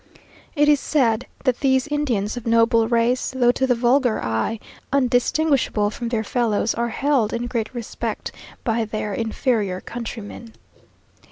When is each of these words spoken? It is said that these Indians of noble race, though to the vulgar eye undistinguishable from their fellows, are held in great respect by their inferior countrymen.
It 0.55 0.67
is 0.67 0.79
said 0.79 1.27
that 1.43 1.59
these 1.59 1.85
Indians 1.87 2.35
of 2.35 2.47
noble 2.47 2.87
race, 2.87 3.35
though 3.37 3.51
to 3.51 3.67
the 3.67 3.75
vulgar 3.75 4.19
eye 4.19 4.59
undistinguishable 4.91 5.91
from 5.91 6.09
their 6.09 6.23
fellows, 6.23 6.73
are 6.73 6.89
held 6.89 7.33
in 7.33 7.45
great 7.45 7.71
respect 7.71 8.31
by 8.63 8.83
their 8.83 9.13
inferior 9.13 9.79
countrymen. 9.79 10.53